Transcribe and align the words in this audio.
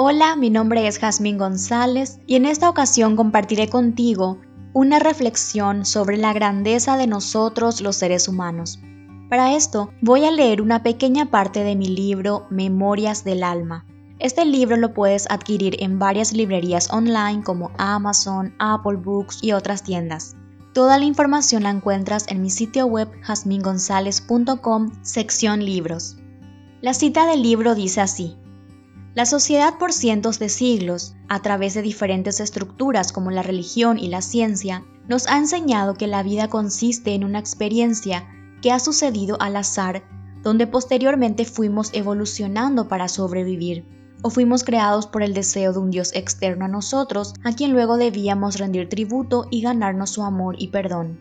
Hola, 0.00 0.36
mi 0.36 0.48
nombre 0.48 0.86
es 0.86 1.00
Jazmín 1.00 1.38
González 1.38 2.20
y 2.24 2.36
en 2.36 2.44
esta 2.44 2.70
ocasión 2.70 3.16
compartiré 3.16 3.68
contigo 3.68 4.38
una 4.72 5.00
reflexión 5.00 5.84
sobre 5.84 6.16
la 6.18 6.32
grandeza 6.32 6.96
de 6.96 7.08
nosotros 7.08 7.80
los 7.80 7.96
seres 7.96 8.28
humanos. 8.28 8.78
Para 9.28 9.56
esto 9.56 9.90
voy 10.00 10.24
a 10.24 10.30
leer 10.30 10.62
una 10.62 10.84
pequeña 10.84 11.32
parte 11.32 11.64
de 11.64 11.74
mi 11.74 11.88
libro 11.88 12.46
Memorias 12.48 13.24
del 13.24 13.42
Alma. 13.42 13.86
Este 14.20 14.44
libro 14.44 14.76
lo 14.76 14.94
puedes 14.94 15.28
adquirir 15.32 15.82
en 15.82 15.98
varias 15.98 16.32
librerías 16.32 16.92
online 16.92 17.42
como 17.42 17.72
Amazon, 17.76 18.54
Apple 18.60 18.98
Books 18.98 19.42
y 19.42 19.50
otras 19.50 19.82
tiendas. 19.82 20.36
Toda 20.74 20.96
la 20.98 21.06
información 21.06 21.64
la 21.64 21.70
encuentras 21.70 22.26
en 22.28 22.40
mi 22.40 22.50
sitio 22.50 22.86
web 22.86 23.08
jasmingonzalez.com, 23.22 24.92
sección 25.02 25.64
libros. 25.64 26.18
La 26.82 26.94
cita 26.94 27.26
del 27.26 27.42
libro 27.42 27.74
dice 27.74 28.00
así. 28.00 28.36
La 29.14 29.26
sociedad 29.26 29.78
por 29.78 29.92
cientos 29.92 30.38
de 30.38 30.48
siglos, 30.48 31.16
a 31.28 31.40
través 31.40 31.74
de 31.74 31.82
diferentes 31.82 32.40
estructuras 32.40 33.12
como 33.12 33.30
la 33.30 33.42
religión 33.42 33.98
y 33.98 34.08
la 34.08 34.22
ciencia, 34.22 34.84
nos 35.08 35.26
ha 35.26 35.38
enseñado 35.38 35.94
que 35.94 36.06
la 36.06 36.22
vida 36.22 36.48
consiste 36.48 37.14
en 37.14 37.24
una 37.24 37.38
experiencia 37.38 38.28
que 38.60 38.70
ha 38.70 38.78
sucedido 38.78 39.36
al 39.40 39.56
azar, 39.56 40.04
donde 40.42 40.66
posteriormente 40.66 41.44
fuimos 41.44 41.90
evolucionando 41.94 42.88
para 42.88 43.08
sobrevivir, 43.08 43.86
o 44.22 44.30
fuimos 44.30 44.64
creados 44.64 45.06
por 45.06 45.22
el 45.22 45.34
deseo 45.34 45.72
de 45.72 45.78
un 45.78 45.90
Dios 45.90 46.12
externo 46.14 46.66
a 46.66 46.68
nosotros, 46.68 47.34
a 47.44 47.52
quien 47.52 47.72
luego 47.72 47.96
debíamos 47.96 48.58
rendir 48.58 48.88
tributo 48.88 49.46
y 49.50 49.62
ganarnos 49.62 50.10
su 50.10 50.22
amor 50.22 50.56
y 50.58 50.68
perdón. 50.68 51.20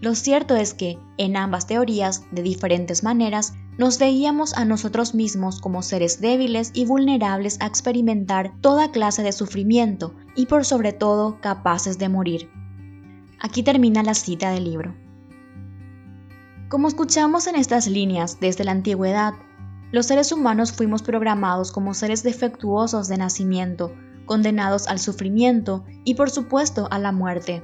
Lo 0.00 0.14
cierto 0.14 0.56
es 0.56 0.74
que, 0.74 0.98
en 1.16 1.36
ambas 1.36 1.66
teorías, 1.66 2.24
de 2.32 2.42
diferentes 2.42 3.02
maneras, 3.02 3.54
nos 3.76 3.98
veíamos 3.98 4.54
a 4.54 4.64
nosotros 4.64 5.14
mismos 5.14 5.60
como 5.60 5.82
seres 5.82 6.20
débiles 6.20 6.70
y 6.74 6.86
vulnerables 6.86 7.58
a 7.60 7.66
experimentar 7.66 8.52
toda 8.60 8.92
clase 8.92 9.22
de 9.22 9.32
sufrimiento 9.32 10.14
y 10.36 10.46
por 10.46 10.64
sobre 10.64 10.92
todo 10.92 11.40
capaces 11.40 11.98
de 11.98 12.08
morir. 12.08 12.50
Aquí 13.40 13.62
termina 13.62 14.02
la 14.02 14.14
cita 14.14 14.50
del 14.50 14.64
libro. 14.64 14.94
Como 16.68 16.88
escuchamos 16.88 17.46
en 17.46 17.56
estas 17.56 17.86
líneas 17.86 18.38
desde 18.40 18.64
la 18.64 18.72
antigüedad, 18.72 19.34
los 19.92 20.06
seres 20.06 20.32
humanos 20.32 20.72
fuimos 20.72 21.02
programados 21.02 21.70
como 21.70 21.94
seres 21.94 22.22
defectuosos 22.22 23.08
de 23.08 23.16
nacimiento, 23.16 23.92
condenados 24.24 24.88
al 24.88 24.98
sufrimiento 24.98 25.84
y 26.04 26.14
por 26.14 26.30
supuesto 26.30 26.88
a 26.90 26.98
la 26.98 27.12
muerte. 27.12 27.62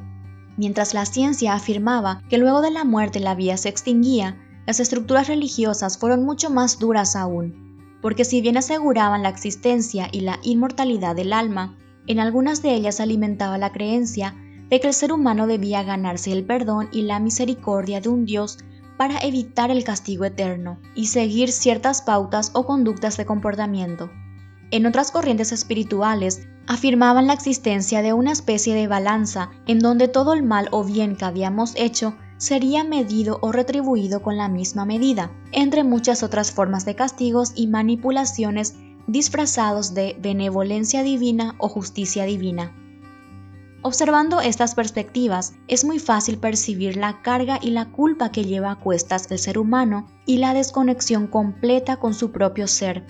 Mientras 0.56 0.92
la 0.92 1.06
ciencia 1.06 1.54
afirmaba 1.54 2.22
que 2.28 2.38
luego 2.38 2.60
de 2.60 2.70
la 2.70 2.84
muerte 2.84 3.18
la 3.20 3.34
vida 3.34 3.56
se 3.56 3.68
extinguía, 3.68 4.36
las 4.70 4.78
estructuras 4.78 5.26
religiosas 5.26 5.98
fueron 5.98 6.24
mucho 6.24 6.48
más 6.48 6.78
duras 6.78 7.16
aún, 7.16 7.96
porque 8.00 8.24
si 8.24 8.40
bien 8.40 8.56
aseguraban 8.56 9.24
la 9.24 9.28
existencia 9.28 10.08
y 10.12 10.20
la 10.20 10.38
inmortalidad 10.44 11.16
del 11.16 11.32
alma, 11.32 11.76
en 12.06 12.20
algunas 12.20 12.62
de 12.62 12.74
ellas 12.74 13.00
alimentaba 13.00 13.58
la 13.58 13.72
creencia 13.72 14.32
de 14.68 14.78
que 14.78 14.86
el 14.86 14.94
ser 14.94 15.12
humano 15.12 15.48
debía 15.48 15.82
ganarse 15.82 16.30
el 16.30 16.44
perdón 16.44 16.88
y 16.92 17.02
la 17.02 17.18
misericordia 17.18 18.00
de 18.00 18.10
un 18.10 18.26
Dios 18.26 18.58
para 18.96 19.18
evitar 19.18 19.72
el 19.72 19.82
castigo 19.82 20.24
eterno 20.24 20.78
y 20.94 21.08
seguir 21.08 21.50
ciertas 21.50 22.02
pautas 22.02 22.52
o 22.54 22.64
conductas 22.64 23.16
de 23.16 23.26
comportamiento. 23.26 24.08
En 24.70 24.86
otras 24.86 25.10
corrientes 25.10 25.50
espirituales 25.50 26.46
afirmaban 26.68 27.26
la 27.26 27.32
existencia 27.32 28.02
de 28.02 28.12
una 28.12 28.30
especie 28.30 28.76
de 28.76 28.86
balanza 28.86 29.50
en 29.66 29.80
donde 29.80 30.06
todo 30.06 30.32
el 30.32 30.44
mal 30.44 30.68
o 30.70 30.84
bien 30.84 31.16
que 31.16 31.24
habíamos 31.24 31.74
hecho 31.74 32.14
sería 32.40 32.84
medido 32.84 33.38
o 33.42 33.52
retribuido 33.52 34.22
con 34.22 34.38
la 34.38 34.48
misma 34.48 34.86
medida, 34.86 35.30
entre 35.52 35.84
muchas 35.84 36.22
otras 36.22 36.52
formas 36.52 36.86
de 36.86 36.94
castigos 36.94 37.52
y 37.54 37.66
manipulaciones 37.66 38.76
disfrazados 39.06 39.92
de 39.92 40.16
benevolencia 40.18 41.02
divina 41.02 41.54
o 41.58 41.68
justicia 41.68 42.24
divina. 42.24 42.74
Observando 43.82 44.40
estas 44.40 44.74
perspectivas, 44.74 45.52
es 45.68 45.84
muy 45.84 45.98
fácil 45.98 46.38
percibir 46.38 46.96
la 46.96 47.20
carga 47.20 47.58
y 47.60 47.72
la 47.72 47.90
culpa 47.90 48.32
que 48.32 48.46
lleva 48.46 48.70
a 48.70 48.76
cuestas 48.76 49.30
el 49.30 49.38
ser 49.38 49.58
humano 49.58 50.06
y 50.24 50.38
la 50.38 50.54
desconexión 50.54 51.26
completa 51.26 51.98
con 51.98 52.14
su 52.14 52.32
propio 52.32 52.66
ser, 52.68 53.04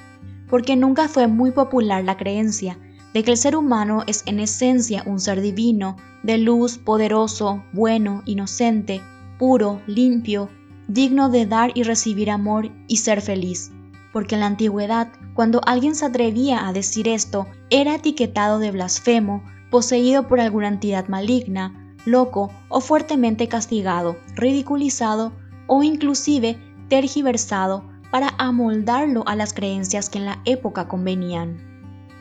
porque 0.49 0.75
nunca 0.75 1.07
fue 1.07 1.29
muy 1.29 1.53
popular 1.53 2.03
la 2.03 2.17
creencia 2.17 2.79
de 3.15 3.23
que 3.23 3.31
el 3.31 3.37
ser 3.37 3.55
humano 3.57 4.03
es 4.09 4.25
en 4.27 4.41
esencia 4.41 5.05
un 5.07 5.21
ser 5.21 5.41
divino, 5.41 5.97
de 6.25 6.39
luz, 6.39 6.79
poderoso, 6.79 7.63
bueno, 7.73 8.23
inocente, 8.27 9.01
puro, 9.41 9.81
limpio, 9.87 10.51
digno 10.87 11.31
de 11.31 11.47
dar 11.47 11.71
y 11.75 11.83
recibir 11.83 12.31
amor 12.31 12.71
y 12.89 12.99
ser 12.99 13.23
feliz. 13.23 13.73
Porque 14.13 14.35
en 14.35 14.43
la 14.43 14.49
antigüedad, 14.49 15.09
cuando 15.33 15.63
alguien 15.65 15.95
se 15.95 16.05
atrevía 16.05 16.69
a 16.69 16.75
decir 16.75 17.09
esto, 17.09 17.47
era 17.71 17.95
etiquetado 17.95 18.59
de 18.59 18.71
blasfemo, 18.71 19.43
poseído 19.71 20.29
por 20.29 20.41
alguna 20.41 20.69
entidad 20.69 21.09
maligna, 21.09 21.97
loco 22.05 22.51
o 22.69 22.83
fuertemente 22.83 23.49
castigado, 23.49 24.19
ridiculizado 24.35 25.33
o 25.67 25.83
inclusive 25.83 26.59
tergiversado 26.91 27.89
para 28.11 28.35
amoldarlo 28.37 29.23
a 29.27 29.37
las 29.37 29.55
creencias 29.55 30.11
que 30.11 30.19
en 30.19 30.27
la 30.27 30.43
época 30.45 30.87
convenían. 30.87 31.57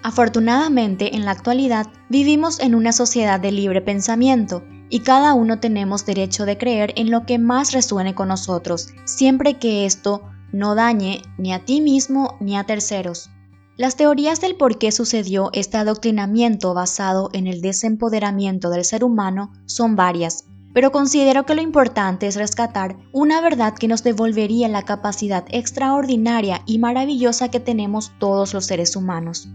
Afortunadamente, 0.04 1.18
en 1.18 1.26
la 1.26 1.32
actualidad 1.32 1.88
vivimos 2.08 2.62
en 2.62 2.76
una 2.76 2.94
sociedad 2.94 3.42
de 3.42 3.52
libre 3.52 3.82
pensamiento 3.82 4.64
y 4.90 5.02
cada 5.02 5.34
uno 5.34 5.60
tenemos 5.60 6.06
derecho 6.06 6.46
de 6.46 6.58
creer 6.58 6.94
en 6.96 7.12
lo 7.12 7.26
que 7.26 7.38
más 7.40 7.72
resuene 7.72 8.16
con 8.16 8.28
nosotros, 8.28 8.90
siempre 9.06 9.60
que 9.60 9.86
esto 9.86 10.24
no 10.52 10.76
dañe 10.76 11.22
ni 11.38 11.54
a 11.54 11.64
ti 11.66 11.82
mismo 11.82 12.36
ni 12.40 12.58
a 12.58 12.64
terceros. 12.64 13.30
Las 13.78 13.96
teorías 13.96 14.42
del 14.42 14.56
por 14.56 14.78
qué 14.78 14.92
sucedió 14.92 15.52
este 15.54 15.78
adoctrinamiento 15.78 16.74
basado 16.74 17.30
en 17.32 17.48
el 17.48 17.62
desempoderamiento 17.62 18.70
del 18.70 18.84
ser 18.84 19.06
humano 19.06 19.54
son 19.68 19.96
varias, 19.96 20.46
pero 20.74 20.92
considero 20.92 21.46
que 21.46 21.56
lo 21.56 21.62
importante 21.62 22.28
es 22.28 22.36
rescatar 22.36 22.98
una 23.14 23.42
verdad 23.42 23.74
que 23.74 23.88
nos 23.88 24.04
devolvería 24.04 24.68
la 24.68 24.84
capacidad 24.84 25.46
extraordinaria 25.50 26.62
y 26.66 26.78
maravillosa 26.80 27.50
que 27.50 27.60
tenemos 27.60 28.12
todos 28.20 28.54
los 28.54 28.66
seres 28.66 28.96
humanos. 28.96 29.48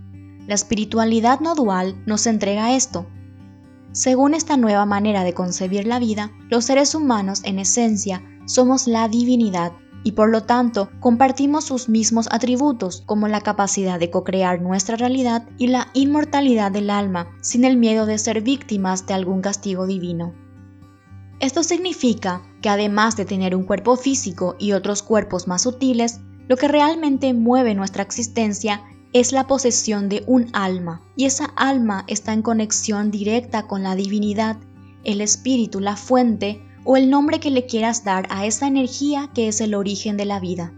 La 0.46 0.54
espiritualidad 0.54 1.40
no 1.40 1.54
dual 1.54 2.02
nos 2.06 2.26
entrega 2.26 2.74
esto. 2.74 3.06
Según 3.94 4.34
esta 4.34 4.56
nueva 4.56 4.86
manera 4.86 5.22
de 5.22 5.34
concebir 5.34 5.86
la 5.86 6.00
vida, 6.00 6.32
los 6.50 6.64
seres 6.64 6.96
humanos 6.96 7.42
en 7.44 7.60
esencia 7.60 8.24
somos 8.44 8.88
la 8.88 9.06
divinidad 9.08 9.72
y 10.02 10.12
por 10.12 10.30
lo 10.30 10.42
tanto 10.42 10.90
compartimos 10.98 11.66
sus 11.66 11.88
mismos 11.88 12.26
atributos 12.32 13.04
como 13.06 13.28
la 13.28 13.40
capacidad 13.40 14.00
de 14.00 14.10
co-crear 14.10 14.60
nuestra 14.60 14.96
realidad 14.96 15.46
y 15.58 15.68
la 15.68 15.90
inmortalidad 15.94 16.72
del 16.72 16.90
alma 16.90 17.28
sin 17.40 17.64
el 17.64 17.76
miedo 17.76 18.04
de 18.04 18.18
ser 18.18 18.42
víctimas 18.42 19.06
de 19.06 19.14
algún 19.14 19.42
castigo 19.42 19.86
divino. 19.86 20.34
Esto 21.38 21.62
significa 21.62 22.42
que 22.62 22.70
además 22.70 23.16
de 23.16 23.26
tener 23.26 23.54
un 23.54 23.62
cuerpo 23.62 23.94
físico 23.94 24.56
y 24.58 24.72
otros 24.72 25.04
cuerpos 25.04 25.46
más 25.46 25.62
sutiles, 25.62 26.18
lo 26.48 26.56
que 26.56 26.66
realmente 26.66 27.32
mueve 27.32 27.76
nuestra 27.76 28.02
existencia 28.02 28.82
es 29.14 29.30
la 29.30 29.46
posesión 29.46 30.08
de 30.08 30.24
un 30.26 30.48
alma, 30.52 31.00
y 31.14 31.26
esa 31.26 31.44
alma 31.54 32.04
está 32.08 32.32
en 32.32 32.42
conexión 32.42 33.12
directa 33.12 33.68
con 33.68 33.84
la 33.84 33.94
divinidad, 33.94 34.56
el 35.04 35.20
espíritu, 35.20 35.78
la 35.78 35.94
fuente 35.94 36.60
o 36.82 36.96
el 36.96 37.08
nombre 37.08 37.38
que 37.38 37.52
le 37.52 37.64
quieras 37.64 38.02
dar 38.02 38.26
a 38.28 38.44
esa 38.44 38.66
energía 38.66 39.30
que 39.32 39.46
es 39.46 39.60
el 39.60 39.76
origen 39.76 40.16
de 40.16 40.24
la 40.24 40.40
vida. 40.40 40.72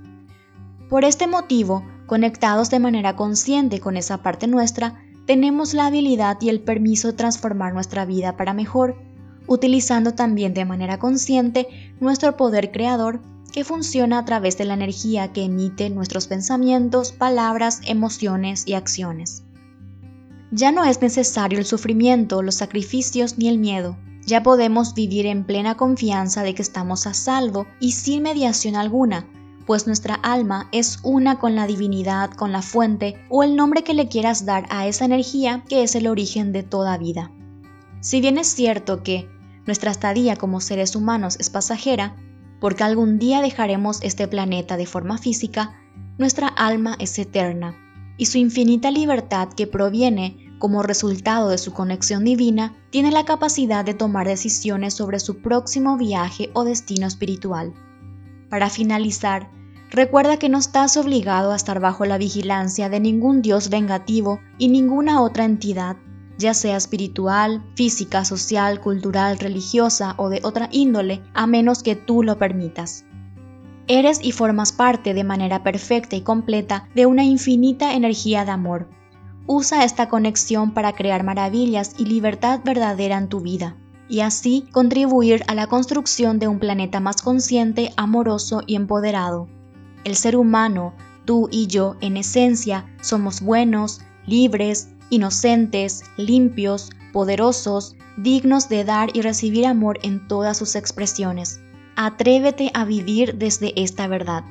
Por 0.90 1.06
este 1.06 1.26
motivo, 1.26 1.82
conectados 2.06 2.68
de 2.68 2.78
manera 2.78 3.16
consciente 3.16 3.80
con 3.80 3.96
esa 3.96 4.18
parte 4.22 4.46
nuestra, 4.46 5.02
tenemos 5.24 5.72
la 5.72 5.86
habilidad 5.86 6.36
y 6.42 6.50
el 6.50 6.60
permiso 6.60 7.08
de 7.08 7.14
transformar 7.14 7.72
nuestra 7.72 8.04
vida 8.04 8.36
para 8.36 8.52
mejor, 8.52 8.96
utilizando 9.46 10.12
también 10.12 10.52
de 10.52 10.66
manera 10.66 10.98
consciente 10.98 11.68
nuestro 12.00 12.36
poder 12.36 12.70
creador 12.70 13.22
que 13.56 13.64
funciona 13.64 14.18
a 14.18 14.24
través 14.26 14.58
de 14.58 14.66
la 14.66 14.74
energía 14.74 15.32
que 15.32 15.42
emiten 15.42 15.94
nuestros 15.94 16.26
pensamientos, 16.26 17.12
palabras, 17.12 17.80
emociones 17.86 18.64
y 18.66 18.74
acciones. 18.74 19.44
Ya 20.50 20.72
no 20.72 20.84
es 20.84 21.00
necesario 21.00 21.58
el 21.58 21.64
sufrimiento, 21.64 22.42
los 22.42 22.56
sacrificios 22.56 23.38
ni 23.38 23.48
el 23.48 23.56
miedo. 23.56 23.96
Ya 24.26 24.42
podemos 24.42 24.92
vivir 24.92 25.24
en 25.24 25.44
plena 25.44 25.74
confianza 25.74 26.42
de 26.42 26.54
que 26.54 26.60
estamos 26.60 27.06
a 27.06 27.14
salvo 27.14 27.66
y 27.80 27.92
sin 27.92 28.24
mediación 28.24 28.76
alguna, 28.76 29.26
pues 29.64 29.86
nuestra 29.86 30.16
alma 30.16 30.68
es 30.70 30.98
una 31.02 31.38
con 31.38 31.56
la 31.56 31.66
divinidad, 31.66 32.32
con 32.32 32.52
la 32.52 32.60
fuente 32.60 33.24
o 33.30 33.42
el 33.42 33.56
nombre 33.56 33.84
que 33.84 33.94
le 33.94 34.08
quieras 34.08 34.44
dar 34.44 34.66
a 34.68 34.86
esa 34.86 35.06
energía 35.06 35.64
que 35.66 35.82
es 35.82 35.94
el 35.94 36.08
origen 36.08 36.52
de 36.52 36.62
toda 36.62 36.98
vida. 36.98 37.30
Si 38.02 38.20
bien 38.20 38.36
es 38.36 38.48
cierto 38.48 39.02
que 39.02 39.30
nuestra 39.64 39.90
estadía 39.90 40.36
como 40.36 40.60
seres 40.60 40.94
humanos 40.94 41.38
es 41.40 41.48
pasajera, 41.48 42.16
porque 42.60 42.84
algún 42.84 43.18
día 43.18 43.42
dejaremos 43.42 44.00
este 44.02 44.28
planeta 44.28 44.76
de 44.76 44.86
forma 44.86 45.18
física, 45.18 45.78
nuestra 46.18 46.48
alma 46.48 46.96
es 46.98 47.18
eterna, 47.18 47.76
y 48.16 48.26
su 48.26 48.38
infinita 48.38 48.90
libertad 48.90 49.48
que 49.48 49.66
proviene 49.66 50.46
como 50.58 50.82
resultado 50.82 51.50
de 51.50 51.58
su 51.58 51.72
conexión 51.72 52.24
divina, 52.24 52.74
tiene 52.90 53.10
la 53.10 53.24
capacidad 53.24 53.84
de 53.84 53.94
tomar 53.94 54.26
decisiones 54.26 54.94
sobre 54.94 55.20
su 55.20 55.42
próximo 55.42 55.96
viaje 55.96 56.50
o 56.54 56.64
destino 56.64 57.06
espiritual. 57.06 57.74
Para 58.48 58.70
finalizar, 58.70 59.50
recuerda 59.90 60.38
que 60.38 60.48
no 60.48 60.58
estás 60.58 60.96
obligado 60.96 61.52
a 61.52 61.56
estar 61.56 61.80
bajo 61.80 62.04
la 62.06 62.18
vigilancia 62.18 62.88
de 62.88 63.00
ningún 63.00 63.42
Dios 63.42 63.68
vengativo 63.68 64.40
y 64.58 64.68
ninguna 64.68 65.20
otra 65.20 65.44
entidad, 65.44 65.96
ya 66.38 66.54
sea 66.54 66.76
espiritual, 66.76 67.64
física, 67.74 68.24
social, 68.24 68.80
cultural, 68.80 69.38
religiosa 69.38 70.14
o 70.16 70.28
de 70.28 70.40
otra 70.42 70.68
índole, 70.72 71.22
a 71.34 71.46
menos 71.46 71.82
que 71.82 71.96
tú 71.96 72.22
lo 72.22 72.38
permitas. 72.38 73.04
Eres 73.88 74.18
y 74.22 74.32
formas 74.32 74.72
parte 74.72 75.14
de 75.14 75.24
manera 75.24 75.62
perfecta 75.62 76.16
y 76.16 76.22
completa 76.22 76.88
de 76.94 77.06
una 77.06 77.24
infinita 77.24 77.94
energía 77.94 78.44
de 78.44 78.50
amor. 78.50 78.88
Usa 79.46 79.84
esta 79.84 80.08
conexión 80.08 80.74
para 80.74 80.92
crear 80.92 81.22
maravillas 81.22 81.94
y 81.96 82.04
libertad 82.04 82.60
verdadera 82.64 83.16
en 83.16 83.28
tu 83.28 83.40
vida, 83.40 83.76
y 84.08 84.20
así 84.20 84.66
contribuir 84.72 85.44
a 85.46 85.54
la 85.54 85.68
construcción 85.68 86.40
de 86.40 86.48
un 86.48 86.58
planeta 86.58 86.98
más 86.98 87.22
consciente, 87.22 87.92
amoroso 87.96 88.62
y 88.66 88.74
empoderado. 88.74 89.48
El 90.02 90.16
ser 90.16 90.36
humano, 90.36 90.94
tú 91.24 91.48
y 91.52 91.68
yo, 91.68 91.96
en 92.00 92.16
esencia, 92.16 92.86
somos 93.00 93.40
buenos, 93.40 94.00
libres, 94.26 94.88
inocentes, 95.10 96.04
limpios, 96.16 96.90
poderosos, 97.12 97.96
dignos 98.16 98.68
de 98.68 98.84
dar 98.84 99.10
y 99.14 99.22
recibir 99.22 99.66
amor 99.66 99.98
en 100.02 100.26
todas 100.28 100.56
sus 100.56 100.76
expresiones. 100.76 101.60
Atrévete 101.96 102.70
a 102.74 102.84
vivir 102.84 103.36
desde 103.36 103.72
esta 103.80 104.06
verdad. 104.06 104.44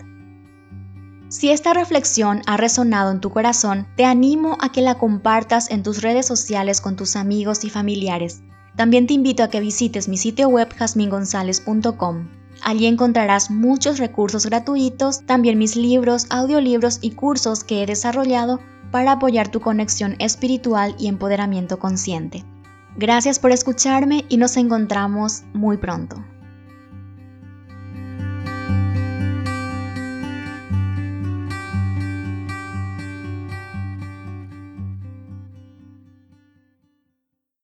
Si 1.29 1.49
esta 1.49 1.73
reflexión 1.73 2.41
ha 2.45 2.57
resonado 2.57 3.11
en 3.11 3.19
tu 3.19 3.29
corazón, 3.29 3.87
te 3.95 4.05
animo 4.05 4.57
a 4.61 4.71
que 4.71 4.81
la 4.81 4.97
compartas 4.97 5.69
en 5.69 5.83
tus 5.83 6.01
redes 6.01 6.25
sociales 6.25 6.81
con 6.81 6.95
tus 6.95 7.15
amigos 7.15 7.63
y 7.63 7.69
familiares. 7.69 8.41
También 8.75 9.07
te 9.07 9.13
invito 9.13 9.43
a 9.43 9.49
que 9.49 9.59
visites 9.59 10.07
mi 10.07 10.17
sitio 10.17 10.49
web 10.49 10.73
jasmingonzalez.com. 10.73 12.27
Allí 12.61 12.85
encontrarás 12.85 13.51
muchos 13.51 13.97
recursos 13.99 14.45
gratuitos, 14.45 15.25
también 15.25 15.57
mis 15.57 15.75
libros, 15.75 16.27
audiolibros 16.29 16.99
y 17.01 17.11
cursos 17.11 17.63
que 17.63 17.83
he 17.83 17.85
desarrollado 17.85 18.59
para 18.95 19.11
apoyar 19.11 19.49
tu 19.49 19.59
conexión 19.59 20.15
espiritual 20.19 20.95
y 20.97 21.07
empoderamiento 21.07 21.79
consciente. 21.79 22.45
Gracias 22.95 23.39
por 23.39 23.51
escucharme 23.51 24.23
y 24.29 24.37
nos 24.37 24.55
encontramos 24.55 25.43
muy 25.53 25.75
pronto. 25.75 26.23